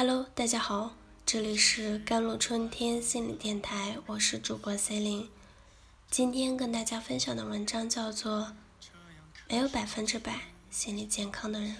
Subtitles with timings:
[0.00, 0.94] Hello，大家好，
[1.26, 5.28] 这里是甘露春天心理电台，我是主播 C 琳。
[6.08, 8.42] 今天跟大家分享的文章叫做
[9.48, 11.78] 《没有百分之百心理健康的人，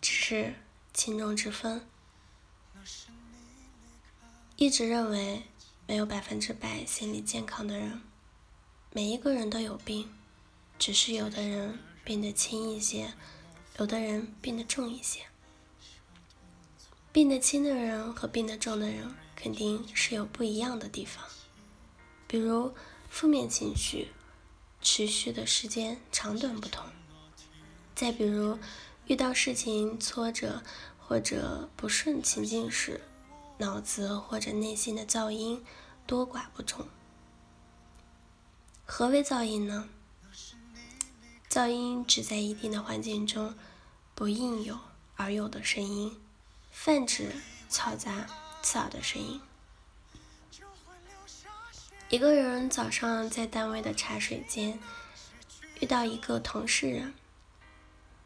[0.00, 0.54] 只是
[0.94, 1.82] 轻重之分》。
[4.56, 5.42] 一直认为
[5.86, 8.00] 没有百分之百心理健康的人，
[8.92, 10.10] 每一个人都有病，
[10.78, 13.12] 只是有的人病得轻一些，
[13.78, 15.26] 有的人病得重一些。
[17.16, 21.24] 病得轻的人和病得重的人肯定是有不一样的地方，
[22.28, 22.74] 比如
[23.08, 24.08] 负面情绪
[24.82, 26.84] 持续的时间长短不同，
[27.94, 28.58] 再比如
[29.06, 30.62] 遇到事情挫折
[30.98, 33.00] 或者不顺情境时，
[33.56, 35.64] 脑子或者内心的噪音
[36.06, 36.86] 多寡不同。
[38.84, 39.88] 何为噪音呢？
[41.48, 43.54] 噪音指在一定的环境中
[44.14, 44.78] 不应有
[45.14, 46.14] 而有的声音。
[46.78, 47.32] 泛指
[47.68, 48.28] 嘈杂、
[48.62, 49.40] 刺耳的声音。
[52.08, 54.78] 一个人早上在单位的茶水间
[55.80, 57.12] 遇到一个同事，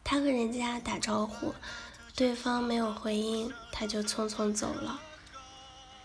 [0.05, 1.55] 他和人家打招呼，
[2.15, 5.01] 对方没有回应，他就匆匆走了。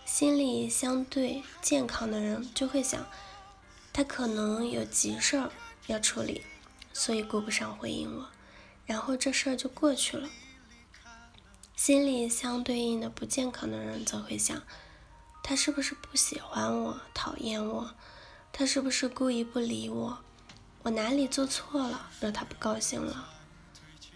[0.06, 3.06] 心理相对健康的人就会想，
[3.92, 5.52] 他可能有急事儿
[5.88, 6.42] 要处理，
[6.94, 8.30] 所以顾不上回应我，
[8.86, 10.30] 然后这事儿就过去了。
[11.76, 14.62] 心理相对应的不健康的人则会想：
[15.42, 17.94] 他是不是不喜欢我、讨厌我？
[18.50, 20.18] 他是不是故意不理我？
[20.82, 23.28] 我哪里做错了，惹他不高兴了？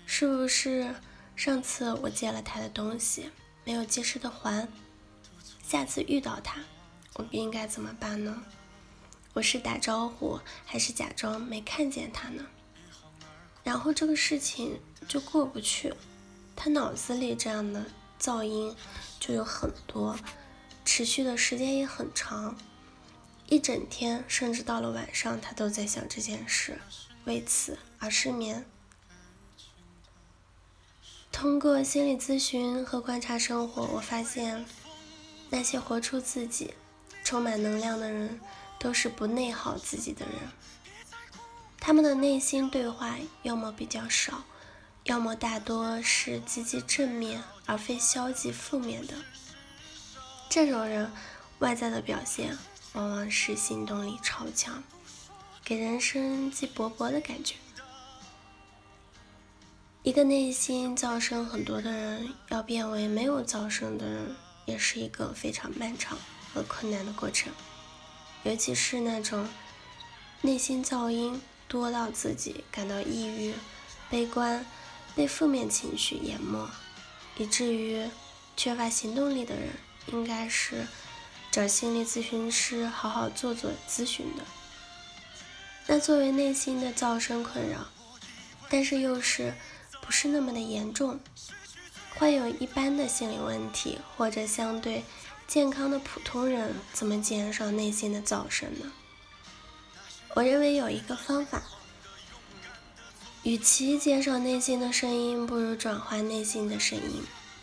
[0.06, 0.94] 是不是
[1.36, 3.30] 上次我借了他的东西，
[3.64, 4.66] 没有及时的还？
[5.62, 6.62] 下次遇到他，
[7.16, 8.42] 我应该怎么办呢？
[9.34, 12.46] 我是打招呼，还是假装没看见他呢？
[13.62, 15.92] 然后这个事情就过不去。
[16.62, 17.86] 他脑子里这样的
[18.20, 18.76] 噪音
[19.18, 20.14] 就有很多，
[20.84, 22.54] 持续的时间也很长，
[23.46, 26.78] 一整天甚至到了晚上，他都在想这件事，
[27.24, 28.66] 为此而失眠。
[31.32, 34.66] 通过心理咨询和观察生活，我发现
[35.48, 36.74] 那些活出自己、
[37.24, 38.38] 充满能量的人，
[38.78, 40.34] 都是不内耗自己的人，
[41.78, 44.44] 他们的内心对话要么比较少。
[45.04, 49.14] 要么大多是积极正面，而非消极负面的。
[50.48, 51.10] 这种人
[51.60, 52.56] 外在的表现
[52.92, 54.84] 往往是行动力超强，
[55.64, 57.54] 给人生机勃勃的感觉。
[60.02, 64.36] 一个内心噪声很多的人，要变为没有噪声的人，
[64.66, 66.18] 也是一个非常漫长
[66.52, 67.52] 和困难的过程。
[68.44, 69.48] 尤其是那种
[70.42, 73.54] 内心噪音多到自己感到抑郁、
[74.10, 74.64] 悲观。
[75.14, 76.68] 被负面情绪淹没，
[77.36, 78.08] 以至于
[78.56, 79.70] 缺乏行动力的人，
[80.08, 80.86] 应该是
[81.50, 84.44] 找心理咨询师好好做做咨询的。
[85.86, 87.88] 那作为内心的噪声困扰，
[88.68, 89.54] 但是又是
[90.00, 91.18] 不是那么的严重，
[92.16, 95.04] 患有一般的心理问题或者相对
[95.48, 98.92] 健康的普通人，怎么减少内心的噪声呢？
[100.34, 101.60] 我认为有一个方法。
[103.42, 107.22] 与其减少内心的声音，不如转换内心的声音，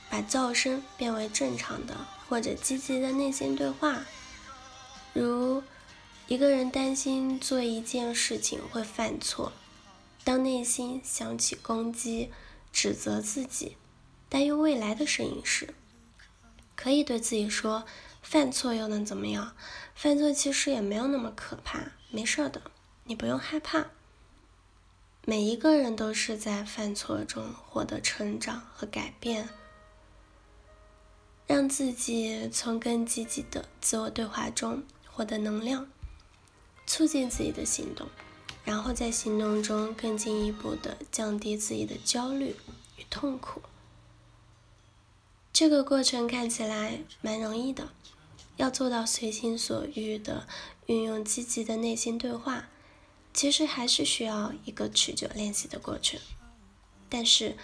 [0.10, 1.96] 把噪声变为正常的
[2.28, 4.04] 或者积极的内心对话。
[5.14, 5.62] 如
[6.28, 9.54] 一个人担心做一件事情会犯错，
[10.24, 12.32] 当内心响起攻击、
[12.74, 13.78] 指责自己、
[14.28, 15.76] 担忧未来的声音时，
[16.76, 17.86] 可以对自己说
[18.24, 19.56] ：“犯错又能怎么样？
[19.94, 22.62] 犯错其实也没有那么可怕，没事的，
[23.04, 23.86] 你不用害怕。”
[25.30, 29.50] 每一个人都是在犯错中获得成长和改变，
[31.46, 35.86] 让自己从更积极的自我对话中获得能量，
[36.86, 38.08] 促进自己的行动，
[38.64, 42.56] 然后在行动中更进一步的降低自己的焦虑
[42.96, 43.62] 与痛苦。
[45.52, 47.90] 这个过程看起来蛮容易的，
[48.56, 50.48] 要做到随心所欲的
[50.86, 52.70] 运用积极的内心对话。
[53.38, 56.20] 其实还是需要一个持久练习的过程，
[57.08, 57.56] 但是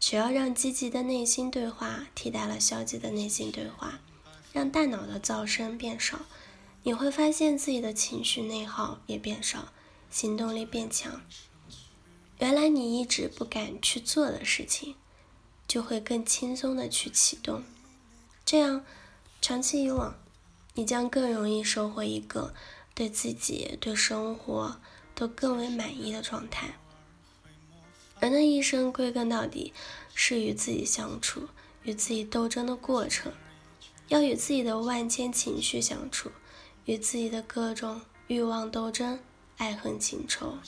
[0.00, 4.00] 只要让积极的内心对话替代了消极的内心对话，
[4.52, 6.22] 让大脑的噪声变少，
[6.82, 9.72] 你会发现自己的情绪内耗也变少，
[10.10, 11.20] 行动力变强。
[12.40, 14.96] 原来你一直不敢去做的事情，
[15.68, 17.62] 就会更轻松的去启动。
[18.44, 18.84] 这样
[19.40, 20.16] 长期以往，
[20.74, 22.52] 你将更容易收获一个
[22.92, 24.80] 对自己、对生活。
[25.22, 26.74] 都更为满意的状态。
[28.18, 29.72] 人的一生归根到底
[30.14, 31.48] 是与自己相处，
[31.84, 33.32] 与自己斗争的过程，
[34.08, 36.32] 要与自己的万千情绪相处，
[36.86, 39.20] 与自己的各种欲望斗争、
[39.58, 40.58] 爱恨情仇，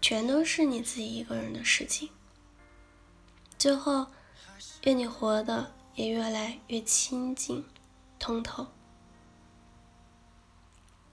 [0.00, 2.10] 全都是你自己一个人的事情。
[3.58, 4.06] 最后，
[4.84, 7.64] 愿你活得也越来越清净、
[8.20, 8.68] 通透。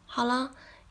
[0.05, 0.55] 好了，